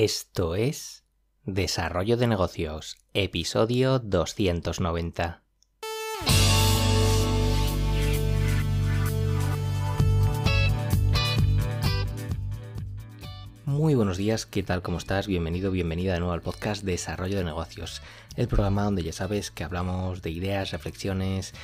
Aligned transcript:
Esto 0.00 0.54
es 0.54 1.02
Desarrollo 1.42 2.16
de 2.16 2.28
Negocios, 2.28 2.98
episodio 3.14 3.98
290. 3.98 5.42
Muy 13.64 13.96
buenos 13.96 14.18
días, 14.18 14.46
¿qué 14.46 14.62
tal? 14.62 14.82
¿Cómo 14.82 14.98
estás? 14.98 15.26
Bienvenido, 15.26 15.72
bienvenida 15.72 16.12
de 16.12 16.20
nuevo 16.20 16.32
al 16.32 16.42
podcast 16.42 16.84
Desarrollo 16.84 17.38
de 17.38 17.44
Negocios, 17.44 18.00
el 18.36 18.46
programa 18.46 18.84
donde 18.84 19.02
ya 19.02 19.12
sabes 19.12 19.50
que 19.50 19.64
hablamos 19.64 20.22
de 20.22 20.30
ideas, 20.30 20.70
reflexiones, 20.70 21.54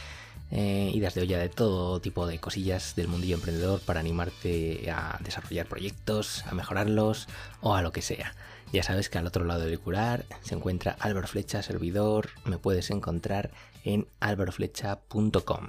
eh, 0.51 0.91
ideas 0.95 1.15
de 1.15 1.23
olla 1.23 1.39
de 1.39 1.49
todo 1.49 2.01
tipo 2.01 2.27
de 2.27 2.39
cosillas 2.39 2.95
del 2.95 3.09
mundillo 3.09 3.37
emprendedor 3.37 3.81
para 3.81 4.01
animarte 4.01 4.91
a 4.91 5.19
desarrollar 5.23 5.67
proyectos, 5.67 6.45
a 6.47 6.55
mejorarlos 6.55 7.29
o 7.61 7.75
a 7.75 7.83
lo 7.83 7.93
que 7.93 8.03
sea. 8.03 8.35
Ya 8.73 8.83
sabes 8.83 9.09
que 9.09 9.19
al 9.19 9.27
otro 9.27 9.45
lado 9.45 9.65
del 9.65 9.79
curar 9.79 10.25
se 10.43 10.55
encuentra 10.55 10.97
Álvaro 10.99 11.29
Flecha, 11.29 11.63
servidor. 11.63 12.31
Me 12.45 12.59
puedes 12.59 12.91
encontrar 12.91 13.53
en 13.85 14.09
alvaroflecha.com. 14.21 15.69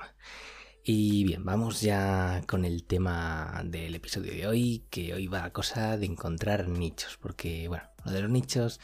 Y 0.84 1.24
bien, 1.24 1.44
vamos 1.44 1.82
ya 1.82 2.44
con 2.48 2.64
el 2.64 2.84
tema 2.84 3.64
del 3.66 3.96
episodio 3.96 4.34
de 4.34 4.48
hoy, 4.48 4.86
que 4.92 5.14
hoy 5.14 5.28
va 5.28 5.46
a 5.46 5.54
cosa 5.54 5.98
de 5.98 6.06
encontrar 6.06 6.68
nichos, 6.68 7.18
porque 7.20 7.68
bueno, 7.68 7.86
lo 8.06 8.12
de 8.12 8.22
los 8.22 8.30
nichos 8.30 8.80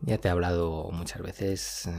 ya 0.00 0.18
te 0.18 0.28
he 0.28 0.30
hablado 0.30 0.90
muchas 0.92 1.22
veces, 1.22 1.86
eh, 1.86 1.92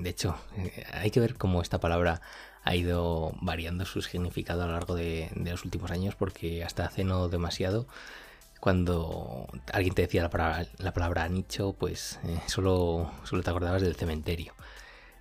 de 0.00 0.10
hecho, 0.10 0.36
eh, 0.56 0.84
hay 0.92 1.10
que 1.10 1.20
ver 1.20 1.34
cómo 1.36 1.60
esta 1.60 1.80
palabra 1.80 2.22
ha 2.64 2.76
ido 2.76 3.32
variando 3.40 3.84
su 3.84 4.02
significado 4.02 4.62
a 4.62 4.66
lo 4.66 4.72
largo 4.72 4.94
de, 4.94 5.30
los 5.34 5.64
últimos 5.64 5.90
años, 5.90 6.14
porque 6.14 6.64
hasta 6.64 6.84
hace 6.84 7.04
no 7.04 7.28
demasiado, 7.28 7.86
cuando 8.60 9.46
alguien 9.72 9.94
te 9.94 10.02
decía 10.02 10.22
la 10.22 10.30
palabra, 10.30 10.66
la 10.78 10.92
palabra 10.92 11.28
nicho, 11.28 11.72
pues 11.72 12.20
eh, 12.24 12.40
solo, 12.46 13.10
solo 13.24 13.42
te 13.42 13.50
acordabas 13.50 13.82
del 13.82 13.96
cementerio. 13.96 14.54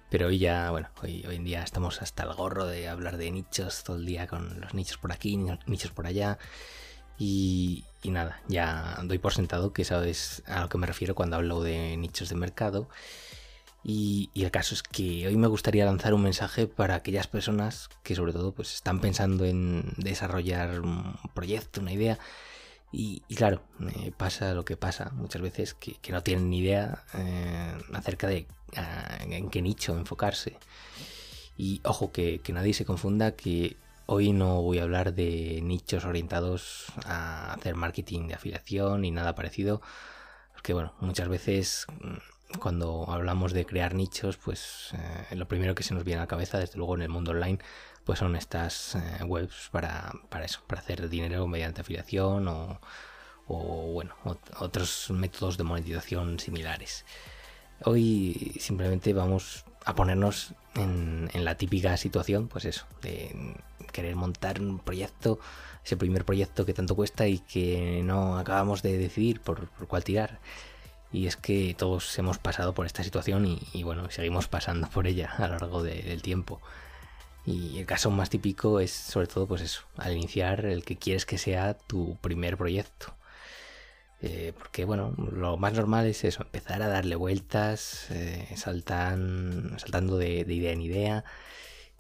Pero 0.10 0.28
hoy 0.28 0.40
ya, 0.40 0.72
bueno, 0.72 0.90
hoy, 1.04 1.24
hoy 1.28 1.36
en 1.36 1.44
día 1.44 1.64
estamos 1.64 2.02
hasta 2.02 2.24
el 2.24 2.34
gorro 2.34 2.66
de 2.66 2.90
hablar 2.90 3.18
de 3.18 3.32
nichos 3.32 3.84
todo 3.84 3.98
el 3.98 4.06
día 4.06 4.28
con 4.28 4.60
los 4.60 4.74
nichos 4.74 4.98
por 4.98 5.12
aquí, 5.12 5.38
nichos 5.68 5.92
por 5.92 6.08
allá. 6.08 6.40
Y, 7.20 7.84
nada, 8.06 8.42
ya 8.48 8.98
doy 9.04 9.20
por 9.20 9.34
sentado 9.34 9.74
que 9.74 9.84
sabes 9.84 10.42
a 10.48 10.62
lo 10.62 10.70
que 10.70 10.78
me 10.78 10.88
refiero 10.88 11.16
cuando 11.16 11.36
hablo 11.36 11.62
de 11.62 11.98
nichos 11.98 12.30
de 12.30 12.36
mercado. 12.36 12.88
Y, 13.84 14.30
el 14.36 14.52
caso 14.52 14.76
es 14.76 14.84
que 14.84 15.28
hoy 15.28 15.38
me 15.38 15.48
gustaría 15.48 15.86
lanzar 15.86 16.14
un 16.14 16.24
mensaje 16.24 16.68
para 16.68 16.96
aquellas 16.96 17.28
personas 17.28 17.90
que 18.04 18.16
sobre 18.16 18.34
todo 18.34 18.52
pues 18.54 18.76
están 18.76 19.00
pensando 19.00 19.46
en 19.46 19.94
desarrollar 19.98 20.82
un 20.82 21.18
proyecto, 21.34 21.82
una 21.82 21.94
idea. 21.94 22.20
Y, 22.92 23.22
claro, 23.36 23.62
pasa 24.18 24.54
lo 24.54 24.66
que 24.66 24.76
pasa 24.76 25.12
muchas 25.14 25.42
veces 25.42 25.76
que, 25.76 25.98
no 26.12 26.24
tienen 26.24 26.50
ni 26.50 26.60
idea 26.60 27.04
eh, 27.14 27.78
acerca 27.94 28.28
de 28.28 28.48
en 29.30 29.50
qué 29.50 29.62
nicho 29.62 29.96
enfocarse. 29.98 30.58
Y 31.58 31.82
ojo, 31.84 32.12
que, 32.12 32.42
nadie 32.54 32.74
se 32.74 32.86
confunda 32.86 33.36
que 33.36 33.78
hoy 34.06 34.32
no 34.34 34.62
voy 34.62 34.80
a 34.80 34.84
hablar 34.84 35.14
de 35.14 35.60
nichos 35.62 36.06
orientados 36.06 36.86
a 37.06 37.54
hacer 37.54 37.76
marketing 37.76 38.28
de 38.28 38.36
afiliación 38.36 39.06
y 39.06 39.12
nada 39.12 39.36
parecido. 39.36 39.82
Porque 40.54 40.74
bueno, 40.74 40.94
muchas 41.00 41.28
veces 41.28 41.86
mm, 42.02 42.18
cuando 42.58 43.06
hablamos 43.10 43.54
de 43.54 43.66
crear 43.66 43.94
nichos, 43.94 44.38
pues 44.38 44.90
eh, 44.94 45.36
lo 45.36 45.48
primero 45.48 45.76
que 45.76 45.84
se 45.84 45.94
nos 45.94 46.04
viene 46.04 46.20
a 46.20 46.24
la 46.24 46.28
cabeza, 46.28 46.58
desde 46.58 46.78
luego 46.78 46.96
en 46.96 47.04
el 47.04 47.10
mundo 47.10 47.32
online, 47.32 47.60
pues 48.04 48.20
son 48.20 48.36
estas 48.36 48.96
eh, 48.96 49.24
webs 49.24 49.70
para, 49.72 50.12
para, 50.30 50.46
eso, 50.46 50.62
para 50.66 50.82
hacer 50.82 51.10
dinero 51.10 51.48
mediante 51.48 51.82
afiliación 51.82 52.48
o, 52.48 52.80
o 53.48 53.92
bueno, 53.94 54.16
otros 54.60 55.10
métodos 55.12 55.58
de 55.58 55.64
monetización 55.64 56.40
similares. 56.40 57.06
Hoy 57.84 58.56
simplemente 58.60 59.14
vamos 59.14 59.66
a 59.86 59.96
ponernos 59.96 60.54
en, 60.76 61.30
la 61.34 61.56
típica 61.56 61.98
situación, 61.98 62.48
pues 62.48 62.66
eso, 62.66 62.86
de 63.02 63.56
querer 63.92 64.16
montar 64.16 64.62
un 64.62 64.80
proyecto, 64.80 65.40
ese 65.84 65.98
primer 65.98 66.26
proyecto 66.26 66.66
que 66.66 66.74
tanto 66.74 66.96
cuesta 66.96 67.28
y 67.28 67.40
que 67.40 68.02
no 68.04 68.38
acabamos 68.38 68.82
de 68.82 68.98
decidir 68.98 69.42
por, 69.42 69.70
cuál 69.88 70.04
tirar. 70.04 70.40
Y 71.12 71.28
es 71.28 71.36
que 71.38 71.76
todos 71.78 72.18
hemos 72.20 72.38
pasado 72.38 72.74
por 72.74 72.86
esta 72.86 73.04
situación 73.04 73.60
y, 73.74 73.84
bueno, 73.84 74.10
seguimos 74.12 74.48
pasando 74.48 74.88
por 74.90 75.08
ella 75.08 75.32
a 75.38 75.48
lo 75.48 75.54
largo 75.58 75.84
del 75.84 76.22
tiempo. 76.22 76.62
Y 77.46 77.80
el 77.80 77.86
caso 77.86 78.12
más 78.12 78.30
típico 78.30 78.80
es 78.80 78.92
sobre 78.92 79.28
todo 79.28 79.48
pues 79.48 79.62
eso, 79.62 79.82
al 79.98 80.14
iniciar 80.16 80.66
el 80.66 80.84
que 80.86 80.98
quieres 80.98 81.26
que 81.26 81.38
sea 81.38 81.74
tu 81.76 82.18
primer 82.18 82.58
proyecto. 82.58 83.14
Eh, 84.22 84.54
porque 84.58 84.84
bueno, 84.86 85.14
lo 85.32 85.58
más 85.58 85.74
normal 85.74 86.06
es 86.06 86.24
eso, 86.26 86.44
empezar 86.44 86.82
a 86.82 86.90
darle 86.90 87.16
vueltas, 87.16 88.08
eh, 88.12 88.54
saltando 88.56 90.18
de, 90.18 90.42
idea 90.48 90.72
en 90.72 90.82
idea. 90.82 91.24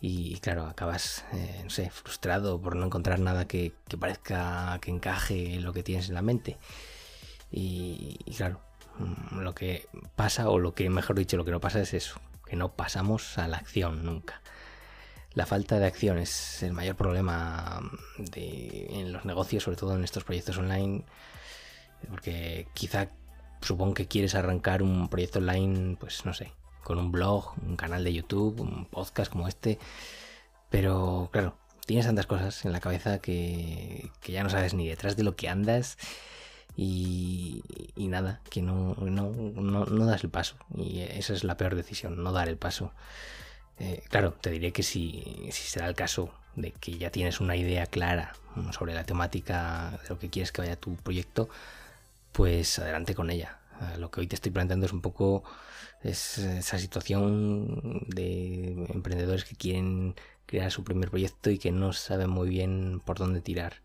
Y 0.01 0.37
claro, 0.39 0.65
acabas, 0.67 1.25
eh, 1.33 1.61
no 1.63 1.69
sé, 1.69 1.89
frustrado 1.89 2.61
por 2.61 2.75
no 2.75 2.85
encontrar 2.85 3.19
nada 3.19 3.47
que, 3.47 3.73
parezca 3.99 4.79
que 4.81 4.91
encaje 4.91 5.55
en 5.55 5.63
lo 5.63 5.73
que 5.73 5.83
tienes 5.83 6.09
en 6.09 6.15
la 6.15 6.21
mente. 6.21 6.57
Y, 7.51 8.17
claro, 8.37 8.61
lo 9.31 9.55
que 9.55 9.87
pasa, 10.15 10.49
o 10.49 10.59
lo 10.59 10.73
que 10.73 10.89
mejor 10.89 11.17
dicho, 11.17 11.37
lo 11.37 11.45
que 11.45 11.51
no 11.51 11.59
pasa 11.59 11.81
es 11.81 11.93
eso, 11.93 12.19
que 12.45 12.55
no 12.55 12.73
pasamos 12.73 13.37
a 13.37 13.47
la 13.47 13.57
acción 13.57 14.05
nunca. 14.05 14.41
La 15.33 15.45
falta 15.45 15.79
de 15.79 15.85
acción 15.85 16.17
es 16.17 16.63
el 16.63 16.73
mayor 16.73 16.95
problema 16.95 17.81
en 18.35 19.13
los 19.13 19.25
negocios, 19.25 19.63
sobre 19.63 19.77
todo 19.77 19.95
en 19.95 20.03
estos 20.03 20.23
proyectos 20.23 20.57
online 20.57 21.05
porque 22.07 22.67
quizá 22.73 23.09
supongo 23.61 23.93
que 23.93 24.07
quieres 24.07 24.35
arrancar 24.35 24.81
un 24.81 25.09
proyecto 25.09 25.39
online, 25.39 25.97
pues 25.99 26.25
no 26.25 26.33
sé, 26.33 26.53
con 26.83 26.97
un 26.97 27.11
blog, 27.11 27.53
un 27.65 27.75
canal 27.75 28.03
de 28.03 28.13
YouTube, 28.13 28.61
un 28.61 28.85
podcast 28.85 29.31
como 29.31 29.47
este. 29.47 29.79
Pero 30.69 31.29
claro, 31.31 31.57
tienes 31.85 32.05
tantas 32.05 32.27
cosas 32.27 32.63
en 32.65 32.71
la 32.71 32.79
cabeza 32.79 33.19
que, 33.19 34.11
ya 34.25 34.43
no 34.43 34.49
sabes 34.49 34.73
ni 34.73 34.87
detrás 34.87 35.17
de 35.17 35.23
lo 35.23 35.35
que 35.35 35.49
andas. 35.49 35.97
Y, 36.75 37.63
nada, 37.97 38.41
que 38.49 38.61
no, 38.61 38.95
no, 38.95 40.05
das 40.05 40.23
el 40.23 40.29
paso. 40.29 40.55
Y 40.75 41.01
esa 41.01 41.33
es 41.33 41.43
la 41.43 41.57
peor 41.57 41.75
decisión, 41.75 42.23
no 42.23 42.31
dar 42.31 42.47
el 42.47 42.57
paso. 42.57 42.93
Eh, 43.79 44.03
claro, 44.09 44.33
te 44.33 44.49
diré 44.49 44.71
que 44.71 44.83
si, 44.83 45.49
si 45.51 45.63
será 45.63 45.87
el 45.87 45.95
caso 45.95 46.33
de 46.55 46.71
que 46.71 46.97
ya 46.97 47.11
tienes 47.11 47.39
una 47.39 47.55
idea 47.55 47.85
clara 47.85 48.33
sobre 48.71 48.93
la 48.93 49.03
temática 49.03 49.99
de 50.03 50.09
lo 50.09 50.19
que 50.19 50.29
quieres 50.29 50.51
que 50.51 50.61
vaya 50.61 50.75
tu 50.75 50.95
proyecto, 50.95 51.49
pues 52.31 52.79
adelante 52.79 53.15
con 53.15 53.29
ella. 53.29 53.59
Eh, 53.81 53.97
lo 53.97 54.11
que 54.11 54.21
hoy 54.21 54.27
te 54.27 54.35
estoy 54.35 54.51
planteando 54.51 54.85
es 54.85 54.93
un 54.93 55.01
poco 55.01 55.43
esa 56.01 56.79
situación 56.79 58.05
de 58.07 58.85
emprendedores 58.89 59.43
que 59.43 59.55
quieren 59.55 60.15
crear 60.45 60.71
su 60.71 60.83
primer 60.83 61.09
proyecto 61.09 61.49
y 61.49 61.57
que 61.57 61.71
no 61.71 61.93
saben 61.93 62.29
muy 62.29 62.49
bien 62.49 63.01
por 63.03 63.17
dónde 63.17 63.41
tirar. 63.41 63.81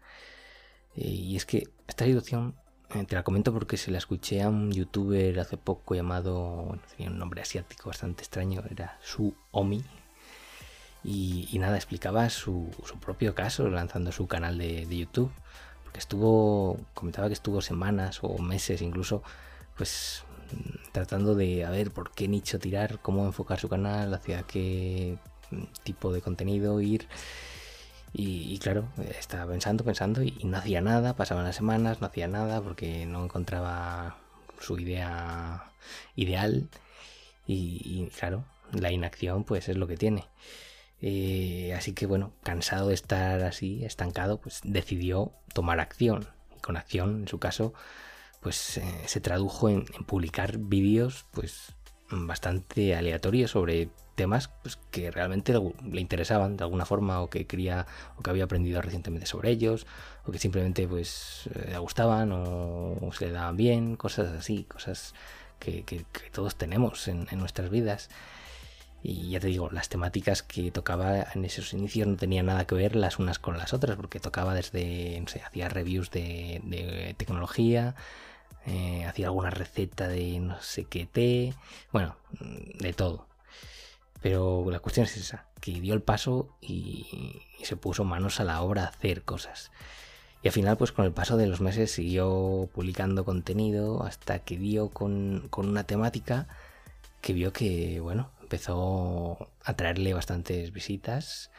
Eh, 0.97 1.09
y 1.09 1.37
es 1.37 1.45
que 1.45 1.69
esta 1.89 2.05
situación 2.05 2.55
eh, 2.95 3.05
te 3.05 3.15
la 3.15 3.23
comento 3.23 3.53
porque 3.53 3.77
se 3.77 3.91
la 3.91 3.99
escuché 3.99 4.43
a 4.43 4.49
un 4.49 4.73
youtuber 4.73 5.39
hace 5.41 5.57
poco 5.57 5.95
llamado, 5.95 6.79
tenía 6.91 7.11
un 7.11 7.19
nombre 7.19 7.43
asiático 7.43 7.89
bastante 7.89 8.23
extraño, 8.23 8.63
era 8.71 8.99
Su 9.03 9.35
Omi. 9.51 9.85
Y, 11.07 11.59
nada, 11.59 11.77
explicaba 11.77 12.31
su, 12.31 12.71
propio 13.01 13.35
caso 13.35 13.69
lanzando 13.69 14.11
su 14.11 14.27
canal 14.27 14.57
de 14.57 14.87
YouTube 14.89 15.31
estuvo, 15.99 16.79
comentaba 16.95 17.29
que 17.29 17.35
estuvo 17.35 17.61
semanas 17.61 18.19
o 18.23 18.39
meses 18.39 18.83
incluso, 18.83 19.23
pues 19.77 20.25
tratando 20.93 21.35
de 21.35 21.65
a 21.65 21.71
ver 21.71 21.91
por 21.91 22.13
qué 22.13 22.29
nicho 22.29 22.59
tirar, 22.59 23.01
cómo 23.01 23.25
enfocar 23.27 23.59
su 23.59 23.69
canal, 23.69 24.13
hacia 24.15 24.43
qué 24.43 25.19
tipo 25.83 26.13
de 26.13 26.21
contenido 26.21 26.81
ir. 26.81 27.09
Y, 28.17 28.59
claro, 28.61 28.89
estaba 29.19 29.51
pensando, 29.51 29.85
pensando 29.85 30.23
y, 30.23 30.31
no 30.45 30.57
hacía 30.59 30.81
nada, 30.81 31.17
pasaban 31.17 31.45
las 31.45 31.57
semanas, 31.57 32.01
no 32.01 32.07
hacía 32.07 32.29
nada 32.29 32.61
porque 32.61 33.07
no 33.07 33.25
encontraba 33.25 34.19
su 34.61 34.79
idea 34.79 35.73
ideal. 36.15 36.69
Y, 37.47 38.09
claro, 38.17 38.45
la 38.73 38.93
inacción 38.93 39.43
pues 39.43 39.69
es 39.69 39.77
lo 39.77 39.89
que 39.89 39.97
tiene. 39.97 40.27
Eh, 41.03 41.75
así 41.77 41.93
que 41.93 42.07
bueno, 42.07 42.33
cansado 42.45 42.89
de 42.89 42.95
estar 42.95 43.43
así, 43.43 43.85
estancado, 43.85 44.39
pues 44.41 44.61
decidió 44.63 45.33
tomar 45.53 45.81
acción. 45.81 46.29
Y 46.57 46.61
con 46.61 46.77
acción, 46.77 47.23
en 47.23 47.29
su 47.29 47.41
caso, 47.41 47.75
pues 48.41 48.79
eh, 48.79 48.85
se 49.07 49.21
tradujo 49.21 49.69
en, 49.69 49.87
publicar 50.07 50.59
vídeos 50.59 51.27
pues 51.33 51.75
bastante 52.11 52.95
aleatorios 52.95 53.51
sobre 53.51 53.89
temas 54.15 54.49
pues, 54.63 54.79
que 54.91 55.11
realmente 55.11 55.53
le 55.53 56.01
interesaban 56.01 56.57
de 56.57 56.65
alguna 56.65 56.87
forma 56.87 57.21
o 57.21 57.31
que 57.31 57.47
quería 57.47 57.87
o 58.17 58.23
que 58.23 58.31
había 58.31 58.45
aprendido 58.45 58.81
recientemente 58.81 59.27
sobre 59.27 59.51
ellos 59.51 59.87
o 60.27 60.33
que 60.33 60.39
simplemente 60.39 60.87
pues 60.89 61.49
eh, 61.55 61.71
le 61.73 61.79
gustaban 61.79 62.31
o, 62.33 63.11
se 63.13 63.27
le 63.27 63.33
daban 63.33 63.57
bien, 63.57 63.97
cosas 63.97 64.29
así, 64.29 64.65
cosas 64.65 65.15
que, 65.59 66.05
todos 66.33 66.57
tenemos 66.57 67.09
en 67.09 67.27
nuestras 67.39 67.71
vidas. 67.71 68.11
Y 69.07 69.29
ya 69.29 69.39
te 69.39 69.49
digo, 69.49 69.69
las 69.71 69.91
temáticas 69.91 70.43
que 70.43 70.71
tocaba 70.71 71.27
en 71.35 71.45
esos 71.45 71.75
inicios 71.75 72.09
no 72.09 72.17
tenían 72.17 72.47
nada 72.47 72.67
que 72.67 72.75
ver 72.75 72.97
las 72.97 73.19
unas 73.19 73.39
con 73.39 73.59
las 73.59 73.75
otras, 73.75 73.97
porque 73.97 74.19
tocaba 74.19 74.55
desde, 74.55 75.21
no 75.21 75.29
sé, 75.29 75.43
hacía 75.43 75.69
reviews 75.69 76.11
de, 76.11 77.15
tecnología, 77.19 77.95
eh, 78.65 79.05
hacía 79.05 79.27
alguna 79.27 79.51
receta 79.51 80.09
de 80.09 80.41
no 80.41 80.59
sé 80.63 80.85
qué 80.87 81.05
té, 81.05 81.53
bueno, 81.93 82.17
de 82.41 82.95
todo. 82.95 83.27
Pero 84.25 84.65
la 84.71 84.79
cuestión 84.79 85.05
es 85.05 85.19
esa, 85.19 85.45
que 85.61 85.83
dio 85.83 85.93
el 85.93 86.01
paso 86.01 86.49
y, 86.63 87.43
se 87.63 87.77
puso 87.77 88.05
manos 88.05 88.41
a 88.41 88.45
la 88.45 88.63
obra 88.63 88.85
a 88.85 88.87
hacer 88.87 89.23
cosas. 89.23 89.71
Y 90.43 90.49
al 90.49 90.55
final, 90.55 90.79
pues 90.79 90.93
con 90.93 91.05
el 91.05 91.13
paso 91.13 91.37
de 91.37 91.47
los 91.47 91.61
meses 91.61 91.91
siguió 91.91 92.71
publicando 92.73 93.27
contenido 93.27 94.03
hasta 94.03 94.39
que 94.39 94.57
dio 94.57 94.89
con, 94.89 95.49
con 95.51 95.69
una 95.69 95.85
temática 95.85 96.49
que 97.21 97.35
vio 97.35 97.53
que, 97.53 98.01
bueno, 98.01 98.31
empezó 98.41 99.51
a 99.63 99.75
traerle 99.75 100.15
bastantes 100.15 100.73
visitas. 100.73 101.51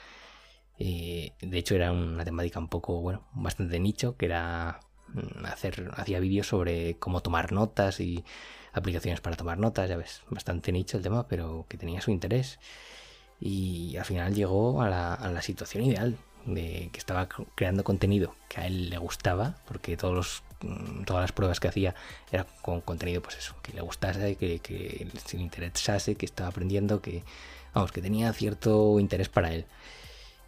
Eh, 0.80 1.34
de 1.42 1.58
hecho, 1.60 1.76
era 1.76 1.92
una 1.92 2.26
temática 2.26 2.58
un 2.58 2.70
poco, 2.70 3.00
bueno, 3.00 3.28
bastante 3.34 3.80
nicho, 3.80 4.18
que 4.18 4.26
era 4.26 4.80
hacer, 5.46 5.92
hacía 5.96 6.20
vídeos 6.20 6.48
sobre 6.48 6.96
cómo 6.98 7.22
tomar 7.22 7.52
notas 7.52 8.00
y 8.00 8.24
aplicaciones 8.74 9.22
para 9.22 9.36
tomar 9.36 9.58
notas, 9.58 9.90
ya 9.90 9.98
ves, 9.98 10.22
bastante 10.30 10.72
nicho 10.72 10.98
el 10.98 11.04
tema, 11.04 11.28
pero 11.28 11.66
que 11.70 11.78
tenía 11.78 12.02
su 12.02 12.12
interés. 12.12 12.60
Y 13.40 13.96
al 13.98 14.06
final 14.06 14.34
llegó 14.36 14.82
a 14.82 14.90
la, 14.90 15.42
situación 15.42 15.84
ideal, 15.86 16.18
de 16.46 16.90
que 16.92 17.00
estaba 17.00 17.28
creando 17.56 17.84
contenido 17.84 18.36
que 18.50 18.62
a 18.62 18.68
él 18.68 18.90
le 18.90 18.98
gustaba, 18.98 19.56
porque 19.68 19.98
todos 19.98 20.44
mm, 20.62 21.04
todas 21.04 21.24
las 21.24 21.32
pruebas 21.32 21.60
que 21.60 21.68
hacía 21.68 21.96
era 22.32 22.46
con 22.62 22.82
contenido, 22.82 23.22
pues 23.22 23.38
eso, 23.38 23.56
que 23.64 23.74
le 23.74 23.82
gustase, 23.82 24.36
que, 24.36 24.60
que 24.60 25.08
se 25.26 25.38
le 25.38 25.44
interesase, 25.44 26.16
que 26.16 26.26
estaba 26.26 26.50
aprendiendo, 26.50 27.02
que, 27.02 27.24
vamos, 27.74 27.92
que 27.92 28.02
tenía 28.02 28.32
cierto 28.34 29.00
interés 29.00 29.30
para 29.30 29.54
él. 29.54 29.66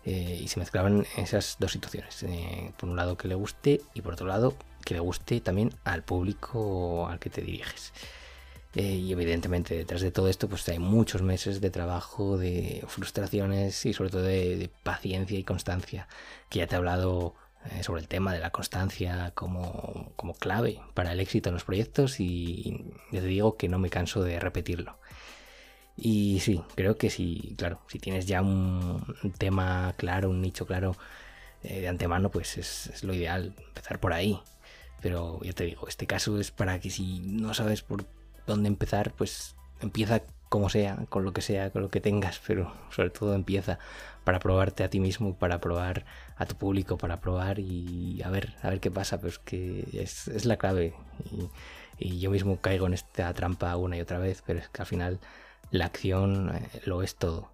Eh, 0.07 0.39
y 0.41 0.47
se 0.47 0.57
mezclaban 0.57 1.05
esas 1.17 1.57
dos 1.59 1.73
situaciones. 1.73 2.23
Eh, 2.23 2.71
por 2.77 2.87
un 2.87 2.95
lado 2.95 3.17
que 3.17 3.27
le 3.27 3.35
guste 3.35 3.81
y 3.93 4.01
por 4.01 4.13
otro 4.13 4.25
lado 4.25 4.55
que 4.85 4.93
le 4.93 5.01
guste 5.01 5.41
también 5.41 5.73
al 5.83 6.01
público 6.01 7.09
al 7.09 7.19
que 7.19 7.29
te 7.29 7.41
diriges. 7.41 7.91
Eh, 8.75 8.83
y 8.83 9.11
evidentemente 9.11 9.75
detrás 9.75 9.99
de 9.99 10.11
todo 10.11 10.29
esto 10.29 10.47
pues 10.47 10.69
hay 10.69 10.79
muchos 10.79 11.21
meses 11.23 11.59
de 11.59 11.71
trabajo, 11.71 12.37
de 12.37 12.85
frustraciones 12.87 13.85
y 13.85 13.91
sobre 13.91 14.09
todo 14.09 14.21
de, 14.21 14.69
paciencia 14.83 15.37
y 15.37 15.43
constancia, 15.43 16.07
que 16.49 16.59
ya 16.59 16.67
te 16.67 16.75
he 16.75 16.77
hablado 16.77 17.35
sobre 17.81 18.01
el 18.01 18.07
tema 18.07 18.33
de 18.33 18.39
la 18.39 18.51
constancia 18.51 19.33
como, 19.35 20.13
como, 20.15 20.35
clave 20.35 20.79
para 20.93 21.11
el 21.11 21.19
éxito 21.19 21.49
en 21.49 21.55
los 21.55 21.65
proyectos 21.65 22.21
y 22.21 22.93
ya 23.11 23.19
te 23.19 23.27
digo 23.27 23.57
que 23.57 23.67
no 23.67 23.77
me 23.77 23.89
canso 23.89 24.23
de 24.23 24.39
repetirlo. 24.39 24.97
Y 25.97 26.39
sí, 26.41 26.61
creo 26.75 26.97
que 26.97 27.09
sí, 27.09 27.55
claro, 27.57 27.81
si 27.87 27.99
tienes 27.99 28.27
ya 28.27 28.41
un 28.41 29.03
tema 29.37 29.93
claro, 29.97 30.29
un 30.29 30.41
nicho 30.41 30.65
claro 30.67 30.95
eh, 31.63 31.81
de 31.81 31.87
antemano, 31.87 32.29
pues 32.29 32.57
es, 32.57 32.87
es 32.87 33.03
lo 33.03 33.13
ideal, 33.13 33.53
empezar 33.67 33.99
por 33.99 34.13
ahí. 34.13 34.39
Pero 35.01 35.39
ya 35.43 35.53
te 35.53 35.65
digo, 35.65 35.87
este 35.87 36.07
caso 36.07 36.39
es 36.39 36.51
para 36.51 36.79
que 36.79 36.89
si 36.89 37.19
no 37.19 37.53
sabes 37.53 37.81
por 37.81 38.05
dónde 38.45 38.67
empezar, 38.67 39.13
pues 39.13 39.55
empieza 39.81 40.21
como 40.49 40.69
sea, 40.69 41.05
con 41.09 41.25
lo 41.25 41.33
que 41.33 41.41
sea, 41.41 41.71
con 41.71 41.81
lo 41.81 41.89
que 41.89 42.01
tengas, 42.01 42.41
pero 42.45 42.73
sobre 42.91 43.09
todo 43.09 43.33
empieza 43.33 43.79
para 44.23 44.39
probarte 44.39 44.83
a 44.83 44.89
ti 44.89 44.99
mismo, 44.99 45.35
para 45.37 45.59
probar 45.59 46.05
a 46.37 46.45
tu 46.45 46.55
público, 46.55 46.97
para 46.97 47.19
probar 47.21 47.59
y 47.59 48.21
a 48.23 48.29
ver, 48.29 48.55
a 48.61 48.69
ver 48.69 48.79
qué 48.79 48.91
pasa, 48.91 49.17
pero 49.17 49.29
es 49.29 49.39
que 49.39 49.87
es, 49.93 50.45
la 50.45 50.57
clave. 50.57 50.93
Y, 51.99 52.19
yo 52.19 52.29
mismo 52.29 52.59
caigo 52.61 52.87
en 52.87 52.93
esta 52.93 53.33
trampa 53.33 53.75
una 53.77 53.97
y 53.97 54.01
otra 54.01 54.19
vez, 54.19 54.43
pero 54.45 54.59
es 54.59 54.69
que 54.69 54.81
al 54.81 54.87
final 54.87 55.19
la 55.71 55.85
acción 55.85 56.55
eh, 56.55 56.81
lo 56.85 57.03
es 57.03 57.15
todo. 57.15 57.51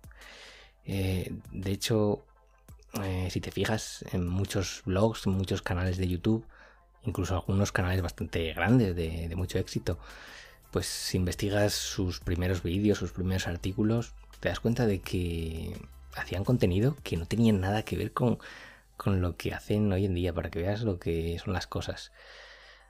Eh, 0.86 1.34
de 1.52 1.72
hecho, 1.72 2.26
eh, 3.02 3.30
si 3.32 3.42
te 3.42 3.52
fijas 3.52 4.06
en 4.12 4.28
muchos 4.28 4.84
blogs, 4.86 5.28
muchos 5.28 5.62
canales 5.62 5.98
de 5.98 6.08
YouTube, 6.08 6.46
incluso 7.04 7.36
algunos 7.36 7.72
canales 7.72 8.02
bastante 8.02 8.54
grandes 8.54 8.96
de 8.96 9.34
mucho 9.36 9.60
éxito, 9.60 9.98
pues 10.74 10.88
si 10.88 11.18
investigas 11.18 11.74
sus 11.74 12.20
primeros 12.20 12.64
vídeos, 12.64 12.98
sus 12.98 13.12
primeros 13.12 13.48
artículos, 13.48 14.14
te 14.40 14.50
das 14.50 14.60
cuenta 14.60 14.88
de 14.88 15.00
que 15.02 15.78
hacían 16.16 16.44
contenido 16.44 16.98
que 17.04 17.16
no 17.16 17.28
tenían 17.28 17.62
nada 17.62 17.84
que 17.84 17.96
ver 17.96 18.12
con, 18.12 18.40
con 18.98 19.22
lo 19.22 19.38
que 19.38 19.54
hacen 19.54 19.92
hoy 19.94 20.06
en 20.06 20.16
día, 20.16 20.34
para 20.34 20.50
que 20.50 20.60
veas 20.60 20.82
lo 20.82 21.00
que 21.00 21.40
son 21.40 21.54
las 21.54 21.68
cosas. 21.68 22.12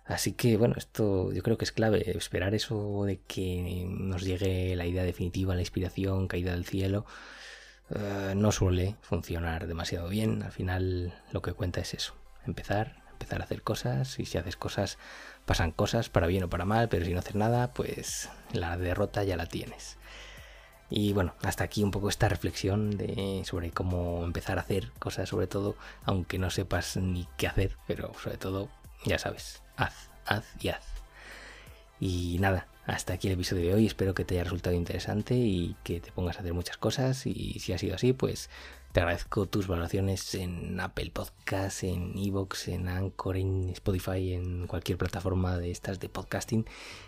Así 0.05 0.33
que 0.33 0.57
bueno, 0.57 0.75
esto 0.77 1.31
yo 1.31 1.41
creo 1.44 1.57
que 1.57 1.65
es 1.65 1.71
clave, 1.71 2.17
esperar 2.17 2.53
eso 2.53 3.05
de 3.05 3.21
que 3.21 3.85
nos 3.88 4.23
llegue 4.23 4.75
la 4.75 4.85
idea 4.85 5.03
definitiva, 5.03 5.55
la 5.55 5.61
inspiración, 5.61 6.27
caída 6.27 6.51
del 6.51 6.65
cielo, 6.65 7.05
eh, 7.89 8.33
no 8.35 8.51
suele 8.51 8.97
funcionar 9.01 9.67
demasiado 9.67 10.09
bien. 10.09 10.44
Al 10.44 10.51
final 10.51 11.13
lo 11.31 11.41
que 11.41 11.53
cuenta 11.53 11.79
es 11.79 11.94
eso, 11.94 12.15
empezar, 12.45 13.03
empezar 13.13 13.41
a 13.41 13.45
hacer 13.45 13.61
cosas 13.61 14.19
y 14.19 14.25
si 14.25 14.38
haces 14.38 14.57
cosas 14.57 14.97
pasan 15.45 15.71
cosas 15.71 16.09
para 16.09 16.27
bien 16.27 16.44
o 16.44 16.50
para 16.50 16.65
mal, 16.65 16.89
pero 16.89 17.05
si 17.05 17.13
no 17.13 17.19
haces 17.19 17.35
nada, 17.35 17.73
pues 17.73 18.29
la 18.51 18.77
derrota 18.77 19.23
ya 19.23 19.38
la 19.38 19.45
tienes. 19.45 19.97
Y 20.89 21.13
bueno, 21.13 21.33
hasta 21.41 21.63
aquí 21.63 21.81
un 21.83 21.91
poco 21.91 22.09
esta 22.09 22.29
reflexión 22.29 22.97
de, 22.97 23.41
sobre 23.45 23.71
cómo 23.71 24.23
empezar 24.25 24.57
a 24.59 24.61
hacer 24.61 24.91
cosas, 25.00 25.29
sobre 25.29 25.47
todo, 25.47 25.75
aunque 26.03 26.38
no 26.38 26.50
sepas 26.50 26.97
ni 26.97 27.27
qué 27.38 27.47
hacer, 27.47 27.77
pero 27.88 28.13
sobre 28.21 28.38
todo, 28.38 28.69
ya 29.05 29.17
sabes, 29.17 29.62
haz, 29.75 30.09
haz 30.25 30.45
y 30.59 30.69
haz. 30.69 30.85
Y 31.99 32.37
nada, 32.39 32.67
hasta 32.85 33.13
aquí 33.13 33.27
el 33.27 33.35
episodio 33.35 33.69
de 33.69 33.73
hoy, 33.75 33.85
espero 33.85 34.13
que 34.13 34.25
te 34.25 34.35
haya 34.35 34.43
resultado 34.43 34.75
interesante 34.75 35.35
y 35.35 35.75
que 35.83 35.99
te 35.99 36.11
pongas 36.11 36.37
a 36.37 36.39
hacer 36.41 36.53
muchas 36.53 36.77
cosas 36.77 37.25
y 37.25 37.59
si 37.59 37.73
ha 37.73 37.77
sido 37.77 37.95
así, 37.95 38.13
pues 38.13 38.49
te 38.93 38.99
agradezco 38.99 39.47
tus 39.47 39.65
valoraciones 39.65 40.35
en 40.35 40.79
Apple 40.79 41.09
Podcasts, 41.11 41.83
en 41.83 42.15
Evox, 42.15 42.67
en 42.67 42.87
Anchor, 42.87 43.37
en 43.37 43.69
Spotify, 43.69 44.33
en 44.33 44.67
cualquier 44.67 44.99
plataforma 44.99 45.57
de 45.57 45.71
estas 45.71 45.99
de 45.99 46.09
podcasting. 46.09 46.65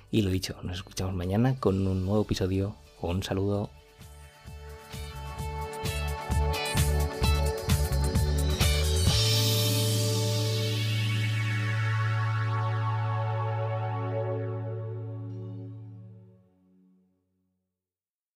Y 0.09 0.23
lo 0.23 0.31
dicho, 0.31 0.55
nos 0.63 0.77
escuchamos 0.77 1.13
mañana 1.13 1.59
con 1.59 1.85
un 1.85 2.03
nuevo 2.03 2.23
episodio. 2.23 2.75
Un 3.01 3.21
saludo. 3.21 3.69